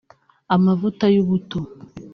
amavuta 0.55 1.05
y’ubuto 1.13 1.59